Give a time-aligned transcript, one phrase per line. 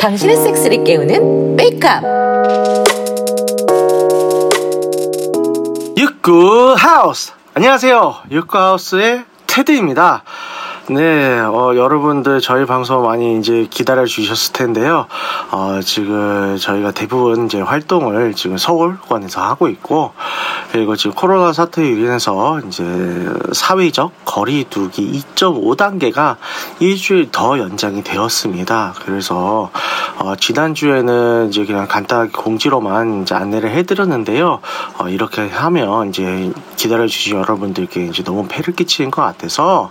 [0.00, 2.02] 당신의 섹스를 깨우는 메이크업.
[5.96, 7.32] 육구 하우스.
[7.54, 8.22] 안녕하세요.
[8.32, 10.24] 육구 하우스의 테드입니다
[10.90, 15.06] 네, 어, 여러분들 저희 방송 많이 이제 기다려 주셨을 텐데요.
[15.50, 20.12] 어, 지금 저희가 대부분 이제 활동을 지금 서울권에서 하고 있고,
[20.72, 22.84] 그리고 지금 코로나 사태로 인해서 이제
[23.52, 26.36] 사회적 거리두기 2.5단계가
[26.80, 28.94] 일주일 더 연장이 되었습니다.
[29.04, 29.70] 그래서
[30.18, 34.60] 어, 지난주에는 이제 그냥 간단하게 공지로만 이제 안내를 해드렸는데요.
[34.98, 39.90] 어, 이렇게 하면 이제 기다려 주신 여러분들께 이제 너무 폐를 끼치는 것 같아서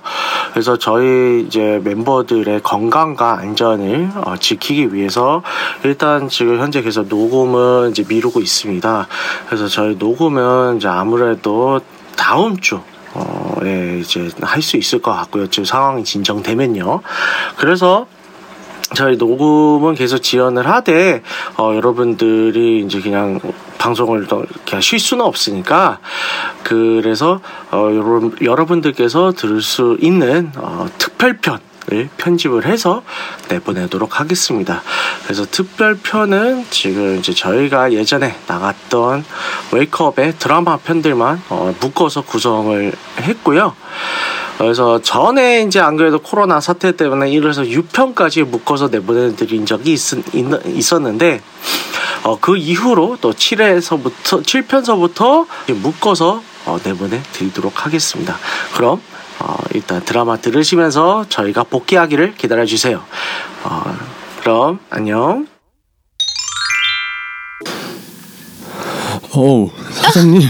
[0.54, 5.44] 그래서 저희 이제 멤버들의 건강과 안전을 어, 지키기 위해서
[5.84, 9.08] 일단 지금 현재 계속 녹음은 이제 미루고 있습니다.
[9.48, 11.82] 그래서 저희 녹음은 이제 아무래도
[12.16, 12.80] 다음 주
[13.14, 15.48] 어, 예, 이제 할 수 있을 것 같고요.
[15.48, 17.02] 지금 상황이 진정되면요.
[17.58, 18.08] 그래서
[18.96, 21.22] 저희 녹음은 계속 지연을 하되
[21.58, 23.42] 어, 여러분들이 이제 그냥
[23.78, 26.00] 방송을 더 그냥 쉴 수는 없으니까
[26.64, 33.02] 그래서 어, 여러분 여러분들께서 들을 수 있는 어, 특별편 을 편집을 해서
[33.48, 34.82] 내보내도록 하겠습니다.
[35.24, 39.24] 그래서 특별편은 지금 이제 저희가 예전에 나갔던
[39.72, 43.74] 웨이크업의 드라마 편들만 어, 묶어서 구성을 했고요.
[44.58, 50.00] 그래서 전에 이제 안 그래도 코로나 사태 때문에 이래서 6편까지 묶어서 내보내드린 적이 있,
[50.34, 51.42] 있 었는데
[52.24, 58.38] 어, 그 이후로 또 7회서부터 7편서부터 묶어서 어, 내보내 드리도록 하겠습니다.
[58.74, 59.02] 그럼
[59.40, 63.04] 어, 일단 드라마 들으시면서 저희가 복귀하기를 기다려 주세요.
[63.64, 63.98] 어,
[64.42, 65.48] 그럼 안녕.
[69.34, 70.42] 어 사장님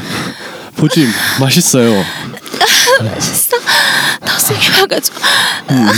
[0.77, 1.07] 보지
[1.41, 1.91] 맛있어요.
[4.39, 5.17] 세게 와가지고
[5.71, 5.89] 음.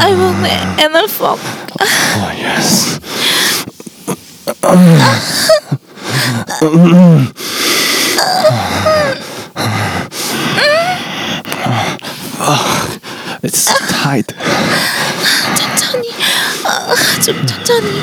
[0.00, 1.38] I want my anal fuck
[1.80, 2.98] 어 예스.
[13.42, 14.26] It's tight.
[15.56, 16.08] 천천히
[16.64, 18.02] 아, 좀 천천히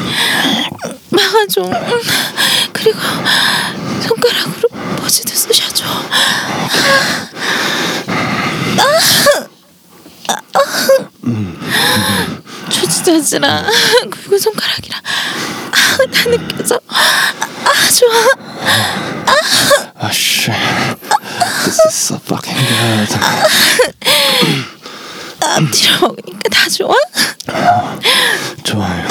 [1.09, 1.63] 막아줘
[2.73, 2.99] 그리고
[4.01, 4.69] 손가락으로
[5.09, 5.83] 포즈도 쑤셔줘
[12.69, 13.65] 조지자지라
[14.11, 15.01] 그리고 손가락이랑
[15.71, 18.09] 아, 다 느껴져 아 좋아
[20.01, 20.55] Oh shit.
[21.65, 23.19] This is so fucking good.
[25.41, 26.93] 앞뒤로 먹으니까 다 좋아
[28.63, 29.07] 좋아요.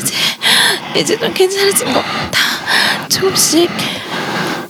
[0.00, 0.14] 이제
[0.96, 3.70] 이제 좀 괜찮아진 것 같아 조금씩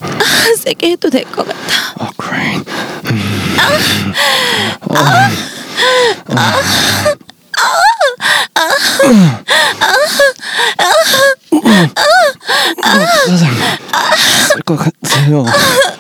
[0.01, 1.57] 아, 세게 해도 될 것 같아
[1.99, 2.65] Oh great.
[13.27, 13.61] 사장님
[14.49, 15.45] 쓸것 같아요.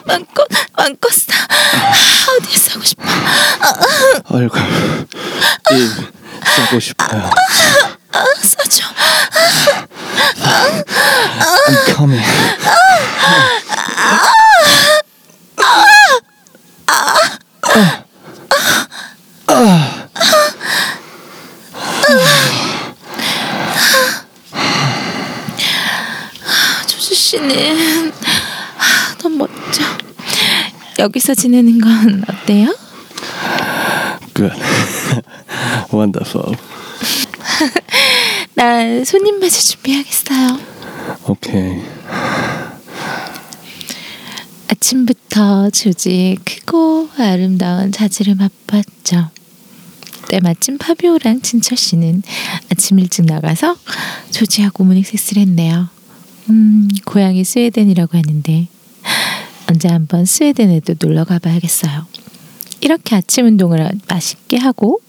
[0.04, 1.32] 마음껏 마음껏 사
[2.38, 3.03] 어디에 싸고 싶어
[4.28, 4.60] 얼굴
[5.72, 5.91] 입
[6.44, 7.31] 싸고 싶어요.
[8.16, 8.84] 아, 써줘
[11.66, 12.22] I'm coming.
[26.87, 29.82] 조주 씨는 아, 너무 멋져
[30.99, 32.75] 여기서 지내는 건 어때요?
[34.34, 34.53] Good.
[35.93, 36.56] Wonderful.
[38.55, 40.77] 나 손님 맞이 준비하겠어요
[41.28, 41.83] Okay.
[44.69, 49.31] 아침부터 조지의 크고 아름다운 자질을 맛봤죠.
[50.28, 52.22] 때마침 파비오랑 진철 씨는
[52.72, 53.77] 아침 일찍 나가서
[54.31, 55.88] 조지하고 모닝 섹스를 했네요.
[56.50, 58.69] 음, 고향이 스웨덴이라고 하는데
[59.71, 62.06] 언제 한번 스웨덴에도 놀러 가봐야겠어요.
[62.87, 65.00] 이렇게 아침 운동을 맛있게 하고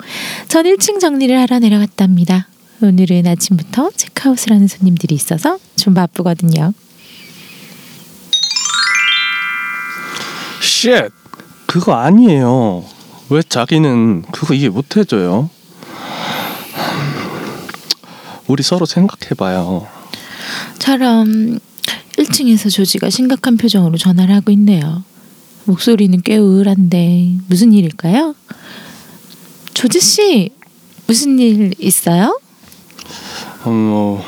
[0.47, 2.47] 전 1층 정리를 하러 내려갔답니다.
[2.81, 6.73] 오늘은 아침부터 체크아웃을 하는 손님들이 있어서 좀 바쁘거든요.
[10.59, 11.13] Shit.
[11.67, 12.83] 그거 아니에요.
[13.29, 15.51] 왜 자기는 그거 이해 못 해줘요?
[18.47, 19.87] 우리 서로 생각해봐요.
[20.79, 21.59] 처럼
[22.17, 25.03] 1층에서 조지가 심각한 표정으로 전화를 하고 있네요.
[25.67, 28.35] 목소리는 꽤 우울한데 무슨 일일까요?
[29.73, 30.51] 조지 씨
[31.07, 32.39] 무슨 일 있어요?
[33.65, 34.23] 어, 뭐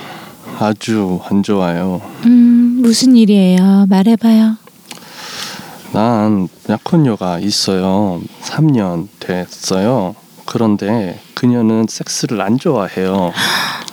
[0.60, 2.02] 아주 안 좋아요.
[2.26, 3.86] 음 무슨 일이에요?
[3.88, 4.58] 말해봐요.
[5.94, 8.22] 난 약혼녀가 있어요.
[8.44, 10.16] 3년 됐어요.
[10.46, 13.32] 그런데 그녀는 섹스를 안 좋아해요.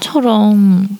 [0.01, 0.99] 처럼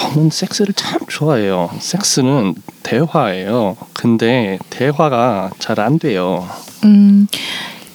[0.00, 1.68] 저는 섹스를 참 좋아해요.
[1.78, 3.76] 섹스는 대화예요.
[3.92, 6.48] 근데 대화가 잘 안 돼요.
[6.84, 7.26] 음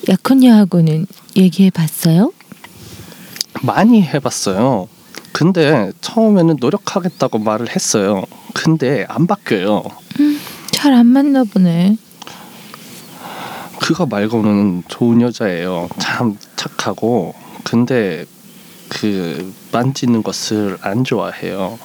[0.08, 2.32] 약혼녀하고는 얘기해 봤어요?
[3.64, 4.88] 많이 해봤어요.
[5.34, 8.24] 근데 처음에는 노력하겠다고 말을 했어요.
[8.54, 9.84] 근데 안 바뀌어요.
[10.72, 11.98] 잘안 맞나 보네.
[13.82, 15.90] 그거 말고는 좋은 여자예요.
[16.00, 17.34] 참 착하고.
[17.64, 18.26] 근데
[18.90, 21.78] 그 만지는 것을 안 좋아해요.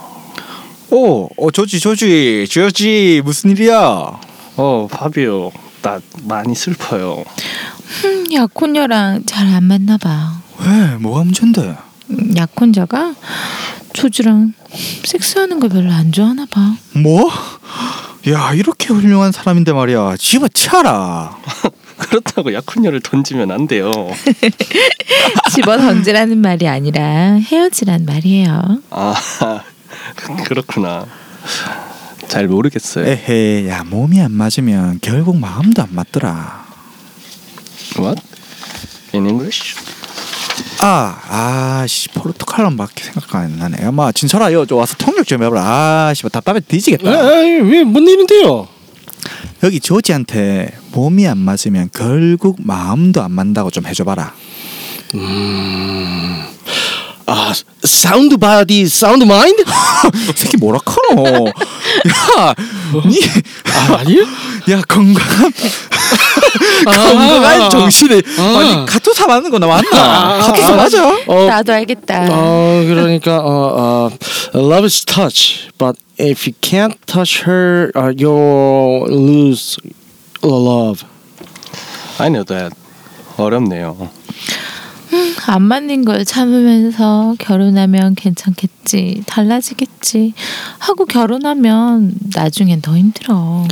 [0.90, 3.76] 오, 어 조지 조지 조지 무슨 일이야?
[4.56, 5.52] 어, 파비오,
[5.82, 7.24] 나 많이 슬퍼요.
[8.04, 10.40] 음, 약혼녀랑 잘 안 맞나 봐.
[10.60, 11.76] 왜 뭐가 문제인데?
[12.10, 13.14] 음, 약혼자가
[13.92, 14.52] 조주랑
[15.04, 16.74] 섹스하는 걸 별로 안 좋아하나 봐.
[16.92, 17.30] 뭐?
[18.28, 21.38] 야 이렇게 훌륭한 사람인데 말이야 집어치워라.
[21.96, 23.90] 그렇다고 약혼녀를 던지면 안 돼요.
[25.52, 27.02] 집어 던지라는 말이 아니라
[27.34, 28.80] 헤어지란 말이에요.
[28.90, 29.14] 아,
[30.44, 31.06] 그렇구나.
[32.28, 33.06] 잘 모르겠어요.
[33.06, 36.64] 에헤 야 몸이 안 맞으면 결국 마음도 안 맞더라.
[37.98, 38.22] What?
[39.14, 39.74] In English?
[40.82, 43.84] 아, 아씨 포르투갈어밖에 생각 안 나네.
[43.84, 46.08] 야 마 진철아 여 좀 와서 통역 좀 해봐라.
[46.08, 47.10] 아씨 뭐 답답해 뒤지겠다.
[47.10, 48.68] 왜 뭔 일인데요?
[49.62, 54.32] 여기 조지한테 몸이 안 맞으면 결국 마음도 안 맞다고 좀 해줘봐라.
[57.30, 57.52] 아
[57.84, 59.62] sound body sound mind?
[60.34, 61.46] 새끼 뭐라 카노?
[61.46, 62.54] 야,
[63.06, 63.20] 니,
[63.66, 64.22] 아 아니요?
[64.70, 65.52] 야 건강한
[66.84, 68.58] 건강한 정신에 아.
[68.58, 69.88] 아니 카투사 맞는 거나 맞나?
[69.92, 71.18] 아, 카투사 아, 맞아?
[71.28, 72.26] 어, 나도 알겠다.
[72.30, 74.10] 어 그러니까 어,
[74.52, 79.78] 어 love is touch, but if you can't touch her, uh, you'll lose
[80.42, 81.04] love.
[82.18, 82.74] I know that.
[83.36, 84.10] 어렵네요.
[85.46, 90.34] 안 맞는 걸 참으면서 결혼하면 괜찮겠지, 달라지겠지
[90.78, 93.66] 하고 결혼하면 나중엔 더 힘들어.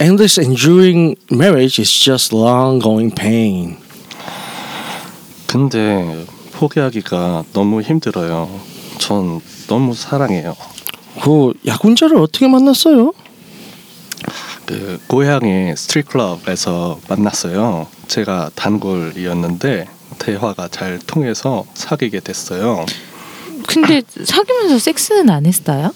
[0.00, 3.76] Endless enduring marriage is just long going pain.
[5.46, 8.48] 근데 포기하기가 너무 힘들어요.
[8.98, 10.54] 전 너무 사랑해요.
[11.22, 13.12] 그 약혼자를 어떻게 만났어요?
[14.64, 17.86] 그 고향의 스트릿 클럽에서 만났어요.
[18.06, 19.88] 제가 단골이었는데
[20.26, 22.86] 대화가 잘 통해서 사귀게 됐어요.
[23.66, 25.92] 근데 사귀면서 섹스는 안 했어요?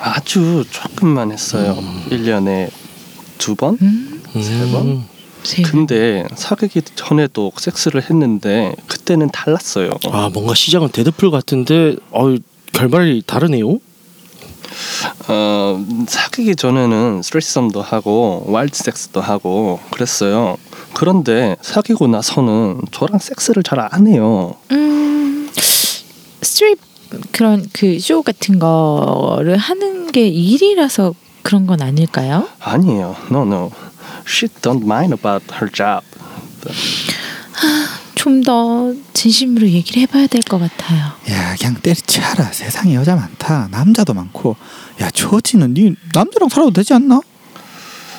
[0.00, 1.76] 아주 조금만 했어요.
[2.10, 2.70] 일 1년에
[3.38, 3.78] 두 번?
[3.82, 5.04] 음, 세 번?
[5.42, 9.90] 세 근데 사귀기 전에도 섹스를 했는데 그때는 달랐어요.
[10.12, 12.36] 아 뭔가 시작은 데드풀 같은데 어
[12.72, 13.78] 결말이 다르네요.
[15.28, 20.56] 어, 사귀기 전에는 threesome도 하고 와일드 섹스도 하고 그랬어요.
[20.94, 24.54] 그런데 사귀고 나서는 저랑 섹스를 잘 안 해요.
[24.70, 25.48] 음,
[26.42, 26.78] 스트립
[27.32, 32.48] 그런 그 쇼 같은 거를 하는 게 일이라서 그런 건 아닐까요?
[32.60, 33.16] 아니에요.
[33.30, 33.70] No, no.
[34.26, 36.02] She don't mind about her job.
[38.22, 41.12] 좀 더 진심으로 얘기를 해봐야 될 것 같아요.
[41.30, 42.46] 야 그냥 때려치워라.
[42.52, 43.68] 세상에 여자 많다.
[43.70, 44.56] 남자도 많고.
[45.00, 47.20] 야 조지는 니 남자랑 살아도 되지 않나?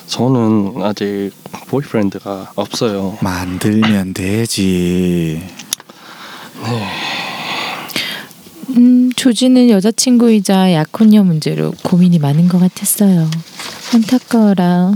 [0.08, 1.32] 저는 아직
[1.68, 3.18] 보이프렌드가 없어요.
[3.22, 5.42] 만들면 되지.
[8.78, 13.30] 음, 조지는 여자친구이자 약혼녀 문제로 고민이 많은 것 같았어요.
[13.94, 14.94] 안타까워라.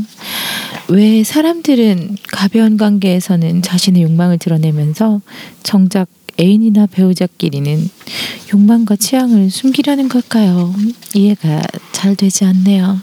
[0.89, 5.21] 왜 사람들은 가벼운 관계에서는 자신의 욕망을 드러내면서
[5.63, 6.07] 정작
[6.39, 7.89] 애인이나 배우자끼리는
[8.53, 10.73] 욕망과 취향을 숨기려는 걸까요?
[11.13, 13.01] 이해가 잘 되지 않네요.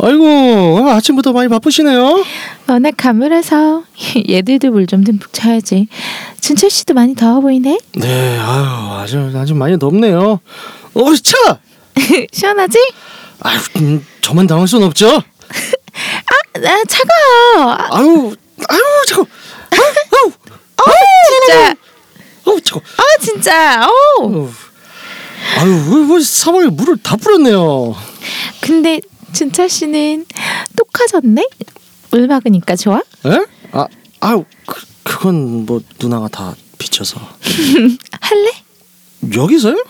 [0.00, 2.24] 아이고 아침부터 많이 바쁘시네요.
[2.68, 3.82] 워낙 가물어서
[4.28, 5.88] 얘들도 물 좀 듬뿍 쳐야지.
[6.40, 7.78] 준철 씨도 많이 더워 보이네.
[7.96, 10.38] 네, 아유 아주 아주 많이 덥네요.
[10.94, 11.58] 어 차.
[12.32, 12.78] 시원하지?
[13.40, 15.06] 아유 음, 저만 당할 순 없죠.
[15.14, 17.72] 아 차가워.
[17.72, 18.34] 아, 아유
[18.68, 19.26] 아유 차고.
[21.30, 21.74] 진짜.
[22.46, 22.80] 아유 차고.
[22.96, 23.86] 아 진짜.
[23.86, 24.50] 어.
[25.58, 27.94] 아유 왜, 왜 사방에 물을 다 뿌렸네요.
[28.60, 29.00] 근데
[29.32, 30.26] 준철 씨는
[30.76, 31.46] 똑하졌네?
[32.10, 32.98] 물 막으니까 좋아?
[33.26, 33.46] 에?
[33.72, 33.86] 아
[34.20, 37.20] 아유 그, 그건 뭐 누나가 다 비춰서.
[38.20, 38.50] 할래?
[39.34, 39.84] 여기서요?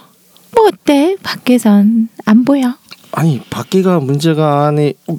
[0.52, 1.16] 뭐 어때?
[1.22, 2.74] 밖에선 안 보여.
[3.18, 4.94] 아니 밖에가 문제가 아니.
[5.08, 5.18] 어,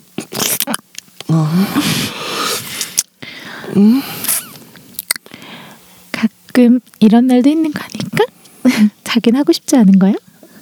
[6.14, 8.24] 가끔 이런 날도 있는 거니까.
[9.04, 10.14] 자긴 하고 싶지 않은 거야?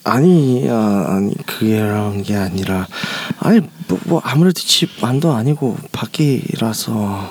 [0.03, 2.87] 아니 아, 아니 그게란 게 아니라
[3.39, 7.29] 아니 뭐, 뭐 아무래도 집 안도 아니고 밖이라서.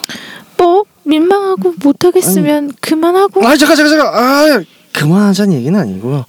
[0.56, 4.14] 뭐 민망하고 못하겠으면 그만하고 아 잠깐 잠깐 잠깐.
[4.14, 6.24] 아 그만하자는 얘기는 아니고요.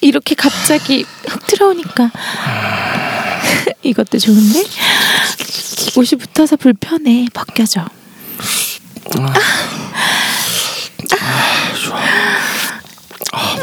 [0.00, 2.10] 이렇게 갑자기 훅 들어오니까
[3.82, 4.62] 이것도 좋은데
[5.96, 7.80] 옷이 붙어서 불편해 벗겨져.
[9.18, 9.32] 아,
[13.32, 13.58] 아,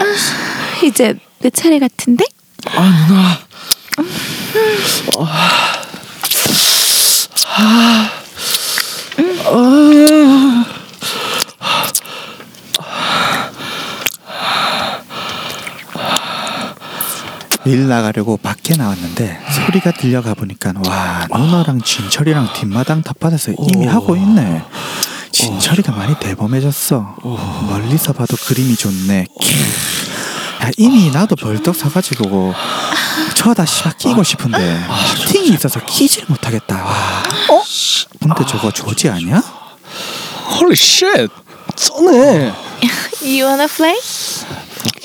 [0.83, 2.25] 이제 내 차례 같은데?
[2.65, 3.39] 아 누나.
[17.65, 24.63] 일 나가려고 밖에 나왔는데 소리가 들려가 보니까 와 누나랑 진철이랑 뒷마당 텃밭에서 이미 하고 있네.
[25.31, 27.15] 진철이가 많이 대범해졌어.
[27.69, 29.25] 멀리서 봐도 그림이 좋네.
[30.63, 32.53] 야, 이미 나도 벌떡 서가지고
[33.35, 34.79] 저다 씨발 끼고 싶은데
[35.29, 36.75] 팅이 있어서 끼질 못하겠다.
[36.83, 37.23] 와.
[37.49, 37.63] 어?
[38.19, 39.41] 근데 저거 조지 아니야?
[40.51, 41.33] Holy shit.
[41.75, 42.53] 쩌네.
[43.23, 43.97] You wanna play?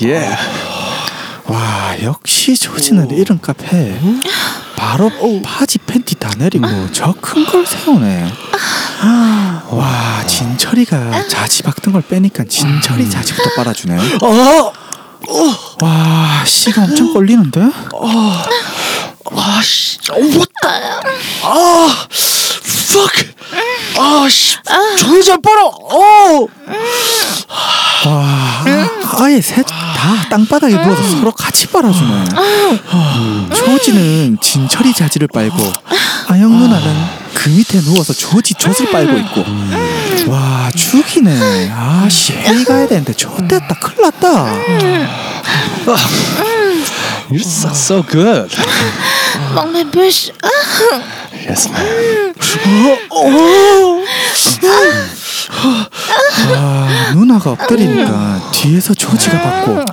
[0.02, 0.36] 예.
[1.48, 3.98] 와 역시 조지는 이런 카페
[4.76, 5.10] 바로
[5.42, 8.30] 바지 팬티 다 내리고 저 큰 걸 세우네
[9.70, 14.72] 와 진철이가 자지 박던 걸 빼니까 진철이 자지부터 빨아주네 어.
[15.80, 17.60] 와 씨가 엄청 걸리는데
[19.30, 19.98] 아 씨.
[20.10, 20.52] 어, what?
[21.42, 21.88] 아.
[22.88, 23.28] Fuck.
[23.98, 24.56] 아 씨.
[25.24, 25.64] 잘 빨아.
[25.64, 26.46] 어.
[28.06, 28.64] 와
[29.20, 32.24] 아예 셋 다 땅바닥에 누워서 서로 같이 빨아주네
[33.52, 35.56] 조지는 진철이 자지를 빨고
[36.28, 39.44] 아영 누나는 그 밑에 누워서 조지 젖을 빨고 있고
[40.30, 44.54] 와 죽이네 아 씨 회의 가야 되는데 좋댔다 큰일 났다
[47.30, 48.48] You suck so good.
[49.54, 50.32] 먹내 부시.
[51.46, 52.34] Yes, man.
[56.56, 59.84] 아, 누나가 엎드리니까 뒤에서 조지가 받고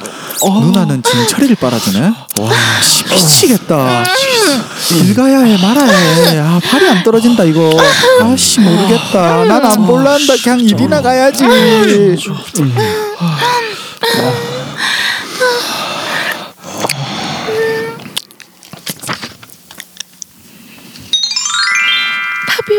[0.61, 1.99] 누나는 진철이를 빨아주네.
[2.39, 2.51] 와,
[2.81, 4.03] 씨, 미치겠다.
[4.87, 6.39] 길 가야 해 말아야 해.
[6.39, 7.69] 아, 발이 안 떨어진다 이거.
[8.21, 9.43] 아씨 모르겠다.
[9.45, 10.35] 난 안 볼란다.
[10.43, 11.43] 그냥 일이나 가야지.
[13.17, 14.54] 파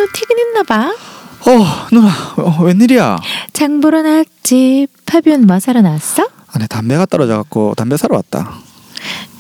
[0.07, 0.95] 비오 퇴근했나 봐.
[1.49, 3.19] 어, 누나, 어, 웬일이야?
[3.53, 4.87] 장 보러 나왔지.
[5.07, 6.29] 파비오는 뭐 사러 나왔어?
[6.49, 8.59] 안에 담배가 떨어져갖고 담배 사러 왔다.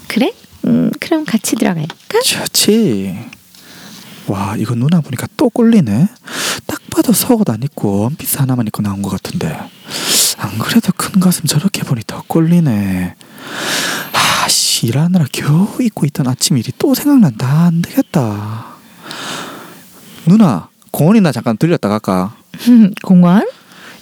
[0.08, 0.32] 그래?
[0.66, 2.20] 음, 그럼 같이 들어갈까?
[2.24, 3.18] 좋지.
[4.28, 6.08] 와, 이거 누나 보니까 또 꼴리네.
[6.66, 9.56] 딱 봐도 속옷 안 입고 원피스 하나만 입고 나온 것 같은데.
[10.38, 13.14] 안 그래도 큰 가슴 저렇게 보니 더 꼴리네.
[14.12, 17.46] 아, 씨, 일하느라 겨우 입고 있던 아침 일이 또 생각난다.
[17.66, 18.75] 안 되겠다.
[20.26, 22.36] 누나, 공원이나 잠깐 들렸다 갈까?
[23.02, 23.46] 공원?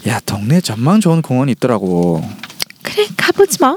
[0.07, 2.23] 야, 동네 전망 좋은 공원이 있더라고.
[2.83, 3.75] 그래, 가보지 뭐.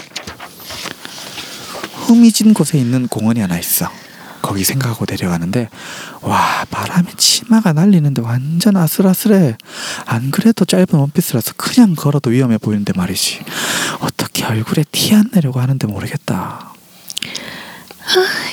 [2.05, 3.89] 흠이진 곳에 있는 공원이 하나 있어.
[4.41, 5.67] 거기 생각하고 내려가는데
[6.21, 9.57] 와 바람에 치마가 날리는데 완전 아슬아슬해.
[10.05, 13.41] 안 그래도 짧은 원피스라서 그냥 걸어도 위험해 보이는데 말이지.
[13.99, 16.73] 어떻게 얼굴에 티 안 내려고 하는데 모르겠다.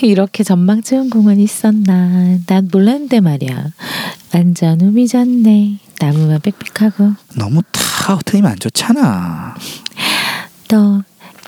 [0.02, 2.38] 이렇게 전망 좋은 공원이 있었나.
[2.46, 3.66] 난 몰랐는데 말이야.
[4.34, 5.78] 완전 우미졌네.
[6.00, 7.12] 나무만 빽빽하고.
[7.36, 9.54] 너무 다 트이면 안 좋잖아.
[10.68, 11.02] 너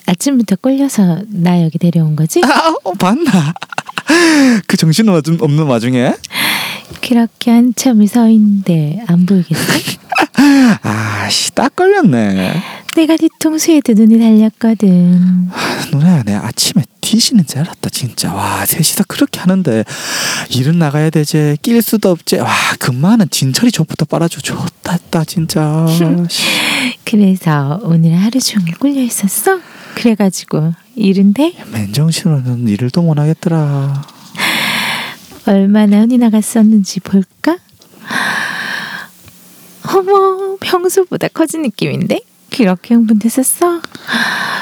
[0.06, 2.40] 아침부터 꼴려서 나 여기 데려온 거지?
[2.44, 3.52] 아, 어, 봤나?
[4.66, 6.14] 그 정신 없는 없는 와중에
[7.02, 9.60] 그렇게 한참을 서 있는데 안 보이겠어?
[10.82, 12.62] 아씨 딱 걸렸네.
[12.96, 15.50] 내가 뒤통수에도 눈이 달렸거든.
[15.92, 19.84] 누나야 내 아침에 뒤지는 줄 알았다 진짜 와 셋이서 그렇게 하는데
[20.50, 22.50] 일은 나가야 되지 낄 수도 없지 와
[22.80, 25.86] 금마는 진철이 저부터 빨아줘 좋다 했다 진짜
[27.04, 29.60] 그래서 오늘 하루 종일 꿀려 있었어?
[29.94, 34.02] 그래가지고 일은데 맨정신으로는 일을 또 못하겠더라
[35.46, 37.56] 얼마나 흔히 나갔었는지 볼까?
[39.94, 42.20] 어머 평소보다 커진 느낌인데?
[42.56, 43.82] 그렇게 흥분됐었어?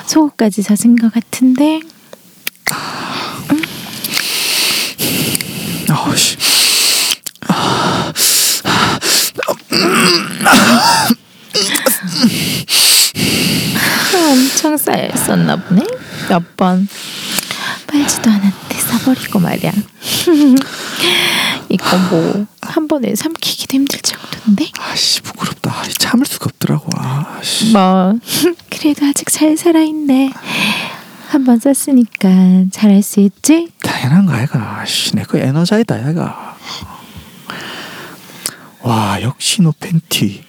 [0.07, 1.81] 속옷까지 젖은 것 같은데?
[5.89, 6.37] 아우씨.
[14.13, 15.87] 엄청 쌓여있었나 보네?
[16.29, 16.89] 몇 번.
[17.87, 19.71] 빨지도 않았는데 써버리고 말이야.
[21.71, 24.71] 이거 뭐 한 번에 삼키기도 힘들 정도인데?
[24.79, 25.71] 아씨 부끄럽다.
[25.71, 26.89] 아, 참을 수가 없더라고.
[26.97, 27.73] 아씨.
[27.73, 28.15] 뭐
[28.71, 30.33] 그래도 아직 잘 살아있네.
[31.29, 32.29] 한번 썼으니까
[32.71, 33.69] 잘할 수 있지?
[33.83, 34.85] 당연히 괜한 거 아이가.
[34.85, 36.57] 씨, 내거 에너자이다 아이가.
[38.83, 40.45] 와 역시 너 팬티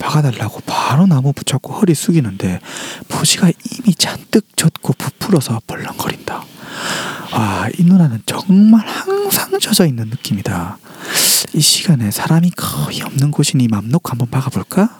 [0.00, 2.60] 박아달라고 바로 나무 붙잡고 허리 숙이는데
[3.08, 6.44] 보지가 이미 잔뜩 젖고 부풀어서 벌렁거린다
[7.32, 10.78] 와 이 누나는 정말 항상 젖어 있는 느낌이다
[11.54, 14.98] 이 시간에 사람이 거의 없는 곳이니 맘 놓고 한번 박아볼까?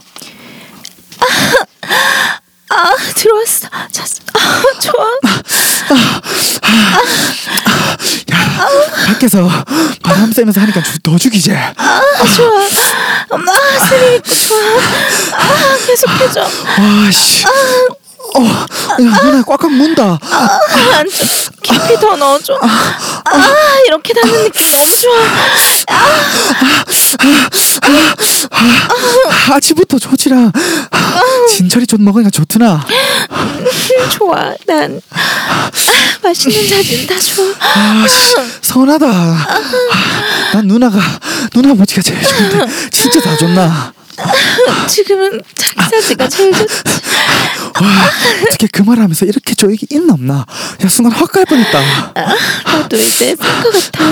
[2.72, 3.68] 아 들어왔어.
[3.90, 4.04] 자,
[4.34, 5.04] 아 좋아.
[9.20, 9.48] 밖에서
[10.02, 11.74] 바람 쐬면서 하니까 주- 더 죽이지 아
[12.34, 12.68] 좋아.
[13.30, 13.52] 엄마
[13.86, 14.58] 스리 좋아.
[15.38, 16.40] 아 계속해줘.
[16.40, 17.44] 와씨
[18.36, 20.18] 어, 야, 누나 꽉꽉 문다.
[20.98, 21.26] 안좀
[21.62, 22.58] 깊이 더 넣어줘.
[22.62, 25.20] 아 이렇게 닿는 느낌 너무 좋아.
[29.56, 30.52] 아침부터 조지랑
[31.56, 32.86] 진철이 좀 먹으니까 좋구나.
[33.30, 33.66] 음,
[34.10, 34.52] 좋아.
[34.66, 35.70] 난 아,
[36.22, 37.46] 맛있는 자진 다 좋아.
[38.62, 39.06] 서운하다.
[40.52, 40.98] 난 누나가
[41.52, 43.92] 누나 아버지가 제일 좋은데 진짜 다 좋나?
[44.88, 46.74] 지금은 자기 사지가 제일 좋지.
[47.80, 48.10] 와
[48.46, 50.44] 어떻게 그 말하면서 이렇게 쪼이기 있나 없나?
[50.84, 51.80] 야 순간 확 갈 뻔했다.
[52.64, 54.04] 나도 이제 살것 같아.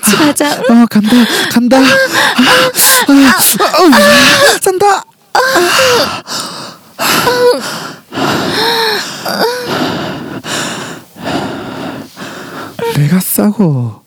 [0.00, 0.62] 같이 가자.
[0.70, 0.82] 응?
[0.82, 1.10] 어 간다
[1.52, 1.76] 간다.
[1.78, 2.70] 아, 아,
[3.08, 5.04] 아, 어, 산다.
[12.96, 14.02] 내가 싸고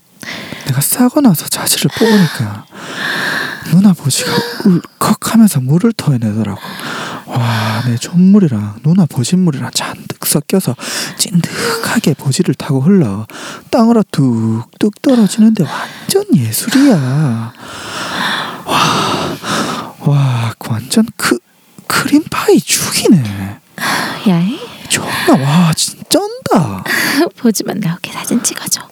[0.67, 2.65] 내가 싸고 나서 자지를 뽑으니까
[3.72, 4.32] 누나 보지가
[4.65, 6.60] 울컥하면서 물을 토해내더라고.
[7.25, 10.75] 와, 내 존물이랑 누나 보진물이랑 잔뜩 섞여서
[11.17, 13.25] 찐득하게 보지를 타고 흘러
[13.72, 17.53] 땅으로 뚝뚝 떨어지는데 완전 예술이야.
[18.65, 19.36] 와,
[20.00, 21.39] 와, 완전 크
[21.88, 23.60] 크림파이 죽이네.
[24.27, 24.60] 야해.
[24.89, 26.84] 존나 와, 진짜 쩐다.
[27.38, 28.88] 보지만 나오게 사진 찍어줘.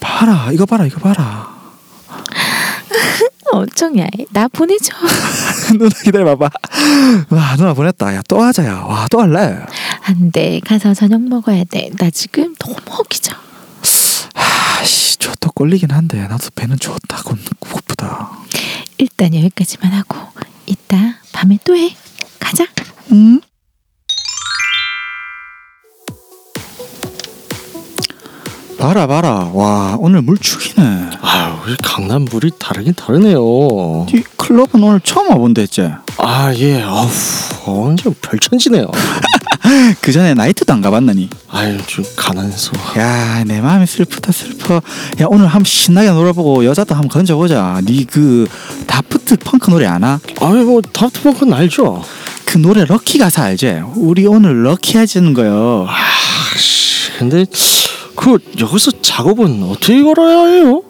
[0.00, 1.52] 봐라, 이거 봐라, 이거 봐라.
[3.56, 4.08] 엄청 야해.
[4.30, 4.92] 나 보내줘.
[5.78, 6.50] 누나 기다려봐봐.
[7.28, 8.14] 와, 누나 보냈다.
[8.14, 8.80] 야, 또 하자야.
[8.80, 9.58] 와, 또 할래.
[10.04, 10.60] 안돼.
[10.64, 11.90] 가서 저녁 먹어야 돼.
[11.98, 13.34] 나 지금 너무 허기져.
[14.34, 18.30] 아씨, 저도 꼴리긴 한데 나도 배는 좋다고 고프다.
[18.98, 20.16] 일단 여기까지만 하고
[20.66, 20.96] 이따
[21.32, 21.94] 밤에 또 해.
[22.40, 22.66] 가자.
[23.12, 23.40] 응?
[28.82, 29.48] 봐라 봐라.
[29.52, 31.10] 와, 오늘 물 죽이네.
[31.22, 33.38] 아유, 우리 강남 물이 다르긴 다르네요.
[34.12, 35.88] 이 클럽은 오늘 처음 와본데 했지?
[36.18, 36.82] 아, 예.
[36.82, 37.08] 어우,
[37.86, 38.88] 완전 별천지네요.
[40.00, 41.30] 그 전에 나이트도 안 가봤나니?
[41.52, 42.72] 아유, 좀 가난해서.
[42.98, 44.74] 야, 내 마음이 슬프다 슬퍼.
[44.74, 47.80] 야, 오늘 한번 신나게 놀아보고 여자도 한번 건져보자.
[47.86, 48.48] 니 그
[48.88, 50.18] 다프트 펑크 노래 아나?
[50.40, 52.04] 아유, 뭐 다프트 펑크는 알죠?
[52.44, 53.80] 그 노래 럭키 가사 알지?
[53.94, 55.86] 우리 오늘 럭키 해지는 거요.
[55.88, 57.46] 아씨, 근데
[58.22, 60.80] 그 여기서 작업은 어떻게 걸어야 해요?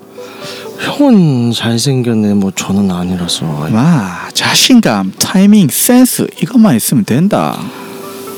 [0.80, 3.46] 형은 잘생겼네, 뭐 저는 아니라서.
[3.70, 7.58] 마, 자신감, 타이밍, 센스 이것만 있으면 된다.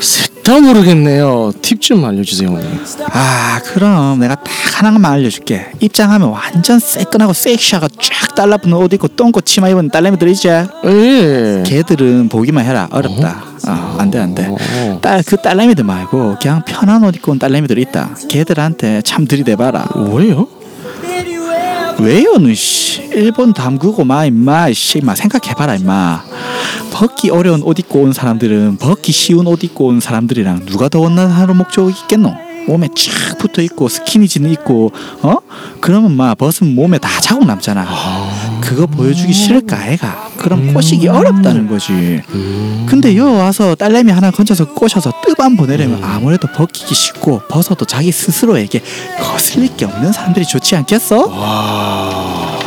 [0.04, 1.52] 셋다 모르겠네요.
[1.62, 2.80] 팁 좀 알려주세요, 형님.
[3.12, 4.44] 아, 그럼 내가 딱
[4.76, 5.66] 하나만 알려줄게.
[5.80, 10.48] 입장하면 완전 새끈하고 섹시하고 쫙 달라붙는 옷 입고 똥꼬 치마 입은 딸내미들 있지?
[10.48, 11.62] 예.
[11.66, 12.88] 걔들은 보기만 해라.
[12.90, 13.42] 어렵다.
[13.68, 14.46] 어, 안 돼, 안 돼.
[14.48, 14.98] 어.
[15.00, 18.10] 딸, 그 딸내미들 말고 그냥 편한 옷 입고 온 딸내미들 있다.
[18.28, 19.88] 걔들한테 참 들이대봐라.
[19.96, 20.46] 뭐예요?
[21.98, 23.02] 왜요, 너 씨?
[23.12, 26.24] 일본 담그고 마 임마, 씨, 마 생각해봐라 임마.
[26.92, 31.56] 벗기 어려운 옷 입고 온 사람들은 벗기 쉬운 옷 입고 온 사람들이랑 누가 더 원하는
[31.56, 32.34] 목적이 있겠노?
[32.66, 34.90] 몸에 쫙 붙어 있고 스키니진 있고
[35.22, 35.36] 어?
[35.80, 37.86] 그러면 마 벗으면 몸에 다 자국 남잖아.
[38.64, 40.30] 그거 보여주기 싫을까 애가?
[40.38, 42.22] 그럼 꼬시기 어렵다는 거지.
[42.86, 48.80] 근데 여 와서 딸내미 하나 건져서 꼬셔서 뜨밤 보내려면 아무래도 벗기기 쉽고 벗어도 자기 스스로에게
[49.20, 51.26] 거슬릴 게 없는 사람들이 좋지 않겠어?
[51.26, 52.58] 와,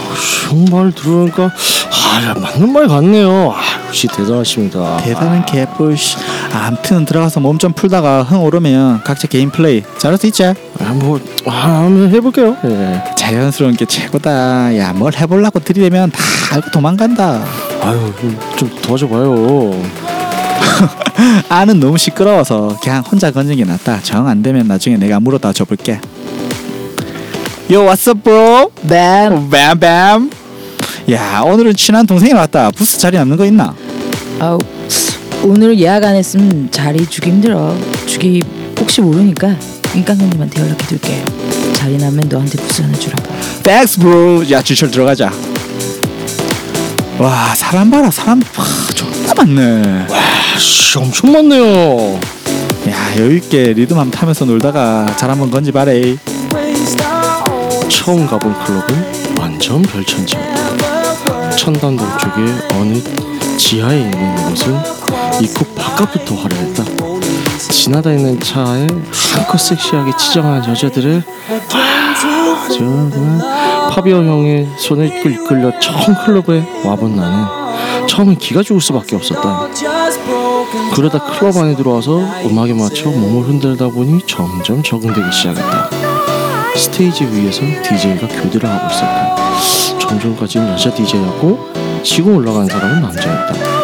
[0.48, 1.46] 정말 들으니까
[1.92, 3.54] 아, 야, 맞는 말 같네요.
[3.56, 4.98] 아, 역시 대단하십니다.
[4.98, 6.16] 대단한 개뿔 씨.
[6.54, 10.44] 아무튼 들어가서 몸 좀 풀다가 흥 오르면 각자 개인 플레이 잘할 수 있지?
[10.46, 10.54] 아,
[10.94, 11.52] 뭐 아,
[11.86, 12.56] 한번 해볼게요.
[12.66, 13.04] 예.
[13.32, 14.78] 자연스러운 게 최고다.
[14.78, 16.20] 야 뭘 해보려고 들이대면 다
[16.54, 17.44] 알고 도망간다.
[17.82, 19.82] 아유, 좀, 좀 도와줘봐요.
[21.50, 24.00] 아는 너무 시끄러워서 그냥 혼자 건지는 게 낫다.
[24.02, 26.00] 정 안 되면 나중에 내가 물어다 줘볼게.
[27.70, 28.72] Yo what's up bro?
[28.88, 30.30] 뱀 뱀 뱀.
[31.12, 32.72] 야 오늘은 친한 동생이 왔다.
[32.72, 33.76] 부스 자리 남는 거 있나?
[34.40, 34.58] 아우
[35.44, 37.76] 오늘 예약 안 했으면 자리 주기 힘들어.
[38.06, 38.42] 주기
[38.80, 39.54] 혹시 모르니까
[39.96, 41.24] 인강님한테 연락해 둘게
[41.78, 43.24] 자리 나면 너한테 부스 하나 주라고
[43.62, 45.32] Thanks bro 야 주철 들어가자
[47.20, 50.08] 와 사람 봐라 사람 와, 존나 많네
[50.56, 52.20] 아씨, 엄청 많네요.
[52.90, 56.16] 야 여유 있게 리듬 한번 타면서 놀다가 잘 한번 건지 바래
[57.90, 61.56] 처음 가본 클럽은 완전 별천지였다.
[61.58, 62.42] 천단동 쪽에
[62.76, 64.76] 어느 지하에 있는 곳은
[65.42, 67.17] 입구 바깥부터 화려했다.
[67.58, 68.88] 지나다니는 차에
[69.36, 71.24] 한껏 섹시하게 치장한 여자들을
[71.74, 73.40] 아, 저 그냥
[73.92, 79.68] 파비오 형의 이끌- 이끌려 처음 클럽에 와본 나는 처음엔 기가 죽을 수밖에 없었다.
[80.94, 85.90] 그러다 클럽 안에 들어와서 음악에 맞춰 몸을 흔들다 보니 점점 적응되기 시작했다.
[86.76, 89.36] 스테이지 위에서 DJ가 교대를 하고 있었다.
[90.00, 93.77] 좀 전까지는 여자 DJ였고 지금 올라간 사람은 남자였다.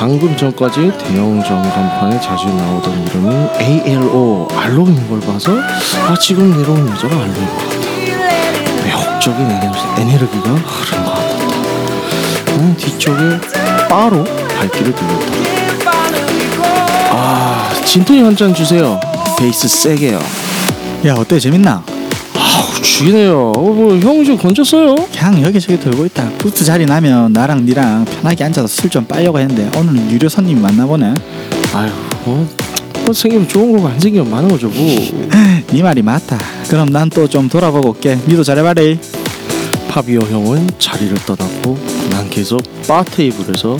[0.00, 5.52] 방금 전까지 대형점 간판에 자주 나오던 이름이 ALO 알로인 걸 봐서
[6.08, 8.84] 아 지금 내려온 여자가 알로인 것 같다.
[8.84, 11.36] 매혹적인 에너- 에너지가 흐른 것 같다.
[12.46, 13.38] 나는 뒤쪽에
[13.90, 14.24] 바로
[14.58, 15.90] 발길을 돌렸다.
[17.10, 18.98] 아 진토니 한잔 주세요.
[19.38, 20.18] 베이스 세게요.
[21.06, 21.82] 야 어때 재밌나?
[22.96, 23.52] 죽이네요.
[23.56, 24.94] 어, 뭐형 좀 건졌어요?
[25.12, 29.70] 그냥 여기저기 돌고 있다 부스 자리 나면 나랑 니랑 편하게 앉아서 술 좀 빨려고 했는데
[29.78, 31.14] 오늘은 유료 손님이 많나보네
[31.72, 31.90] 아유
[32.24, 32.48] 뭐,
[33.04, 34.96] 뭐 생기면 좋은 거고 안 생기면 많은 거죠 뭐.
[35.72, 36.36] 네 말이 맞다
[36.68, 38.98] 그럼 난 또 좀 돌아보고 올게 니도 잘해봐래
[39.88, 41.78] 파비오 형은 자리를 떠났고
[42.10, 43.76] 난 계속 바 테이블에서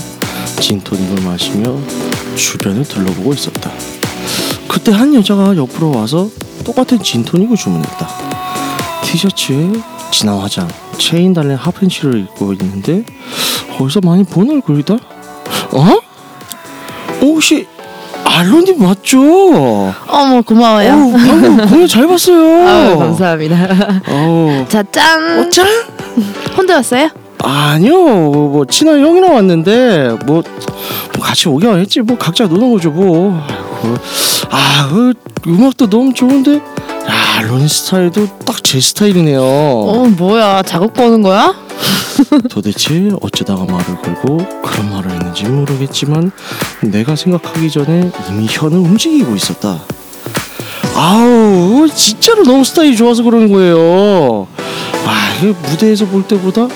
[0.61, 1.77] 진토닉을 마시며
[2.37, 3.71] 주변을 둘러보고 있었다.
[4.69, 6.29] 그때 한 여자가 옆으로 와서
[6.65, 8.09] 똑같은 진토닉을 주문했다.
[9.11, 9.73] 티셔츠에
[10.13, 13.05] 진한 화장, 체인 달린 하프팬츠를 입고 있는데
[13.81, 14.95] 어디서 많이 본 얼굴이다?
[14.95, 15.99] 어?
[17.21, 17.67] 혹시
[18.25, 19.21] 알로님 맞죠?
[20.07, 20.91] 어머 고마워요.
[21.13, 22.39] 방금 공연 잘 봤어요.
[22.69, 23.57] 아유, 감사합니다.
[24.69, 25.41] 자 짠.
[25.41, 25.67] 어, 짠!
[26.57, 27.09] 혼자 왔어요?
[27.43, 30.43] 아니요 뭐 친한 형이랑 왔는데 뭐,
[31.17, 33.95] 뭐 같이 오긴 했지 뭐 각자 노는 거죠 뭐 아이고
[34.51, 35.15] 아 그
[35.47, 36.61] 음악도 너무 좋은데
[37.41, 39.43] 야 론이 스타일도 딱 제 스타일이네요.
[39.43, 41.53] 어 뭐야 작업 거는 거야?
[42.51, 46.31] 도대체 어쩌다가 말을 걸고 그런 말을 했는지 모르겠지만
[46.83, 49.81] 내가 생각하기 전에 이미 혀는 움직이고 있었다.
[50.95, 54.47] 아우 진짜로 너무 스타일이 좋아서 그러는 거예요.
[55.05, 56.69] 아 무대에서 볼 때보다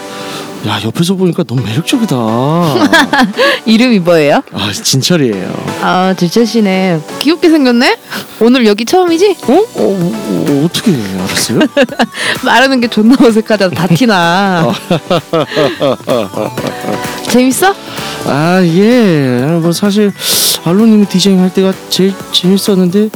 [0.67, 2.17] 야 옆에서 보니까 너무 매력적이다
[3.67, 4.41] 이름이 뭐예요?
[4.53, 7.99] 아 진철이에요 아 주철 씨네 귀엽게 생겼네.
[8.41, 9.37] 오늘 여기 처음이지?
[9.43, 9.53] 어?
[9.53, 11.59] 어, 어, 어 어 떻게 알았어요?
[12.45, 13.75] 말하는 게 존나 어색하잖아.
[13.75, 14.73] 다 티나.
[17.35, 17.75] 재밌어?
[18.27, 20.13] 아 예 뭐 사실
[20.65, 23.11] 알로님이 디제잉 할 때가 제일 재밌었는데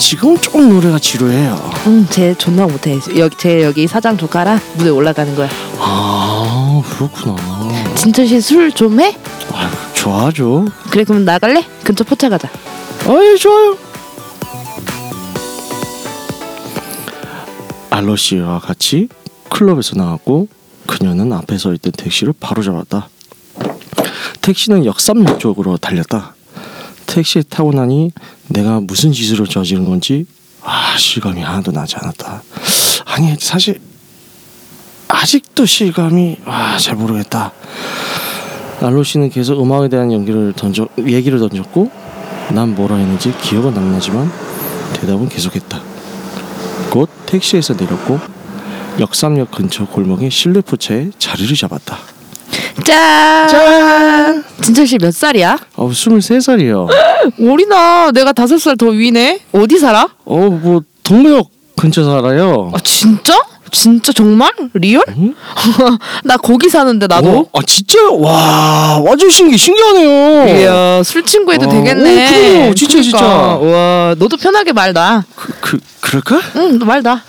[0.00, 2.98] 지금은 조금 노래가 지루해요 응, 쟤 존나 못해.
[3.16, 5.48] 여기 쟤 여기 사장 조카라 무대 올라가는 거야.
[5.78, 7.36] 아 그렇구나
[7.94, 9.16] 진철 씨술 좀 해?
[9.52, 11.64] 아 좋아하죠 그래 그럼 나갈래?
[11.84, 12.48] 근처 포차 가자.
[13.06, 13.76] 아예 좋아요
[17.90, 19.08] 알로 씨와 같이
[19.50, 20.48] 클럽에서 나왔고
[20.86, 23.08] 그녀는 앞에 서 있던 택시를 바로 잡았다
[24.42, 26.34] 택시는 역삼역 쪽으로 달렸다
[27.06, 28.12] 택시에 타고 나니
[28.48, 30.26] 내가 무슨 짓을 저지른 건지
[30.62, 32.42] 아 실감이 하나도 나지 않았다
[33.06, 33.80] 아니 사실
[35.08, 37.52] 아직도 실감이 아잘 모르겠다
[38.80, 41.90] 알로 씨는 계속 음악에 대한 연기를 던져 얘기를 던졌고
[42.52, 44.30] 난 뭐라 했는지 기억은 안 나지만
[44.94, 45.80] 대답은 계속했다.
[46.90, 48.20] 곧 택시에서 내렸고
[49.00, 51.98] 역삼역 근처 골목의 실내포차에 자리를 잡았다.
[52.84, 53.48] 짠.
[53.48, 54.44] 짠!
[54.62, 55.58] 진철 씨 몇 살이야?
[55.76, 56.88] 어, 23살이요.
[57.50, 58.10] 어리나.
[58.12, 59.40] 내가 다섯 살더 위네.
[59.52, 60.08] 어디 살아?
[60.24, 62.70] 어, 뭐 동묘역 근처 살아요.
[62.74, 63.38] 아 진짜?
[63.70, 64.52] 진짜 정말?
[64.74, 65.02] real?
[65.16, 65.34] 응?
[66.24, 67.30] 나 거기 사는데 나도.
[67.52, 68.18] 어, 아 진짜요?
[68.20, 70.58] 와, 완전 신기 신기하네요.
[70.60, 72.26] 이야 술 친구 해도 어, 되겠네.
[72.26, 72.74] 오, 그래요.
[72.74, 73.24] 진짜, 진짜.
[73.24, 75.24] 와 너도 편하게 말 놔.
[75.34, 76.40] 그, 그 그럴까?
[76.56, 77.22] 응, 너 말 놔.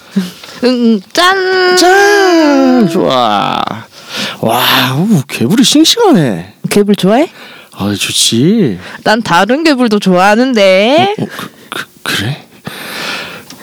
[0.65, 1.77] 응, 응, 짠.
[1.77, 2.89] 짠!
[2.89, 3.61] 좋아.
[4.41, 6.55] 와, 오, 개불이 싱싱하네.
[6.69, 7.29] 개불 좋아해?
[7.71, 8.79] 아, 좋지.
[9.03, 11.15] 난 다른 개불도 좋아하는데.
[11.19, 12.47] 어, 그, 그, 그래?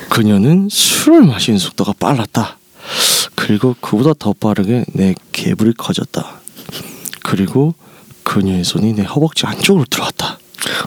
[0.08, 2.58] 그녀는 술을 마시는 속도가 빨랐다.
[3.36, 6.40] 그리고 그보다 더 빠르게 내 개불이 커졌다.
[7.22, 7.74] 그리고
[8.24, 10.38] 그녀의 손이 내 허벅지 안쪽으로 들어왔다.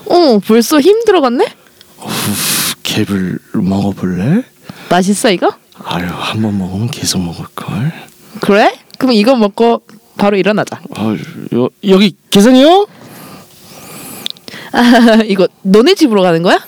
[0.05, 1.45] 어, 벌써 힘 들어갔네?
[2.83, 4.43] 개불 먹어볼래?
[4.89, 5.51] 맛있어 이거?
[5.83, 7.91] 아유, 한 번 먹으면 계속 먹을 걸.
[8.41, 8.77] 그래?
[8.97, 9.83] 그럼 이거 먹고
[10.17, 10.79] 바로 일어나자.
[10.95, 11.15] 아,
[11.53, 12.87] 여, 여기 계산이요?
[14.73, 16.59] 아, 이거 너네 집으로 가는 거야?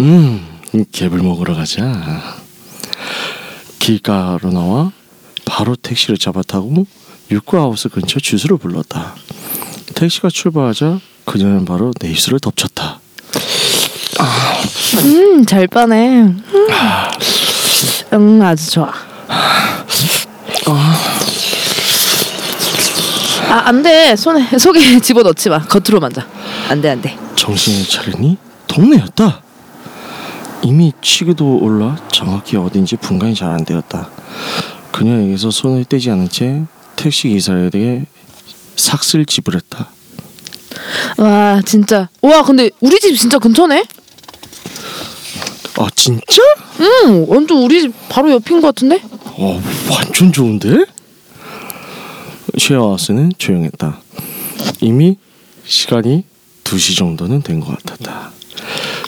[0.00, 0.46] 음,
[0.92, 1.82] 개불 먹으러 가자.
[3.78, 4.92] 길가로 나와
[5.44, 6.86] 바로 택시를 잡아 타고
[7.30, 9.14] 육구하우스 근처 주소를 불렀다.
[9.94, 13.00] 택시가 출발하자 그녀는 바로 내 입술을 덮쳤다.
[15.04, 16.22] 음, 잘 빠네.
[16.22, 16.42] 음,
[18.12, 18.92] 응, 아주 좋아.
[19.28, 19.84] 아
[23.60, 26.22] 안 돼 손에 속에 집어넣지 마 겉으로 만져
[26.68, 28.36] 안 돼 안 돼 정신을 차리니
[28.66, 29.42] 동네였다.
[30.62, 34.08] 이미 취기도 올라 정확히 어딘지 분간이 잘 안 되었다.
[34.92, 36.62] 그녀에게서 손을 떼지 않은 채
[36.96, 38.06] 택시 기사에게
[38.76, 39.88] 삭슬 지불했다.
[41.18, 43.84] 와 진짜 와 근데 우리 집 진짜 근처네
[45.78, 46.42] 아 진짜?
[46.80, 49.00] 응 완전 우리 집 바로 옆인 것 같은데
[49.36, 49.60] 어
[49.90, 50.84] 완전 좋은데?
[52.58, 53.98] 쉐어하우스는 조용했다.
[54.80, 55.16] 이미
[55.64, 56.24] 시간이
[56.64, 58.30] 2시 정도는 된 것 같았다.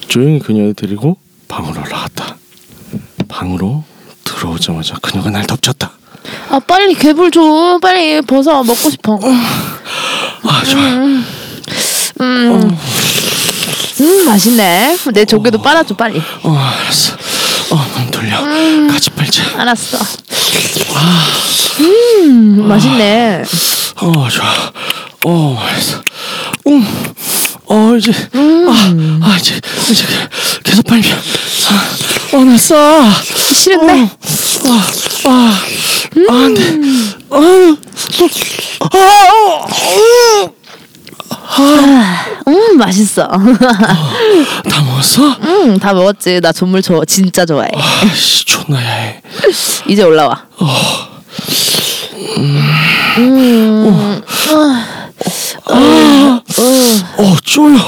[0.09, 1.17] 조용히 그녀를 데리고
[1.49, 2.37] 방으로 올라갔다.
[3.29, 3.85] 방으로
[4.25, 5.93] 들어오자마자 그녀가 날 덮쳤다.
[6.49, 10.81] 아 빨리 개불 줘 빨리 벗어 먹고 싶어 아 좋아.
[10.83, 11.25] 음,
[14.01, 17.17] 음 맛있네 내 조개도 빨아줘 빨리 어 알았어.
[18.33, 18.93] 어몸 돌려.
[18.93, 19.43] 같이 빨자.
[19.61, 19.99] 알았어
[21.81, 23.43] 음 맛있네
[23.97, 24.73] 어 좋아.
[25.27, 26.03] 어 알았어.
[26.69, 26.87] 음.
[27.67, 29.59] 어 이제 아, 아 이제
[29.91, 30.05] 이제
[30.63, 31.11] 계속 빨면
[31.71, 33.11] 아, 어나 싸.
[33.55, 34.11] 싫은데
[34.67, 34.87] 아,
[35.29, 35.61] 아,
[36.31, 36.79] 안 돼.
[37.31, 37.77] 아,
[42.49, 45.37] 음 맛있어 다 먹었어?
[45.43, 49.21] 음다 먹었지 나 전물 좋아 진짜 좋아해 아씨, 존나 야해.
[49.89, 50.45] 이제 올라와
[57.17, 57.79] 어, 쫄려.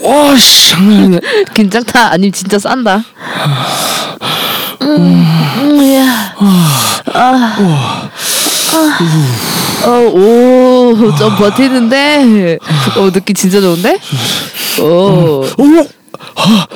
[0.00, 1.20] 와, 씨, 장난 아니네.
[1.54, 3.02] 괜찮다 아니면 진짜 싼다
[4.82, 5.26] 음,
[5.58, 6.34] 음, 야.
[6.38, 6.96] 아.
[7.14, 7.56] 아.
[9.84, 12.58] 어, 오, 좀 버티는데.
[12.96, 13.98] 어, 느낌 진짜 좋은데?
[14.80, 14.84] 오.
[14.84, 15.86] 오,
[16.36, 16.66] 아,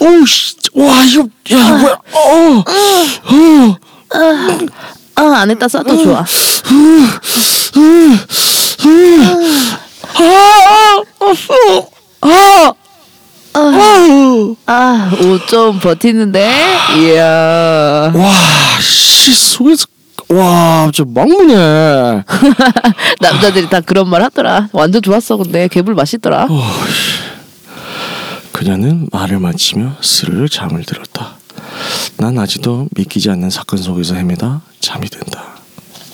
[0.00, 1.96] 오, 씨, 와, 이거, 야, 이거 뭐야?
[2.12, 2.64] 어,
[4.14, 4.58] 어,
[5.16, 6.20] 아, 안에다 싸도 좋아.
[6.20, 6.24] 아,
[10.20, 11.86] 어,
[12.20, 12.72] 아,
[13.54, 16.78] 아, 아, 오, 좀 버티는데?
[16.98, 18.12] 이야.
[18.14, 18.32] 와,
[18.80, 19.86] 씨, 속에서,
[20.28, 21.54] 와, 저 막무네.
[23.20, 24.68] 남자들이 다 그런 말 하더라.
[24.72, 25.68] 완전 좋았어, 근데.
[25.68, 26.48] 개불 맛있더라.
[28.52, 31.36] 그녀는 말을 마치며 스르르 잠을 들었다.
[32.16, 35.55] 난 아직도 믿기지 않는 사건 속에서 헤매다 잠이 든다.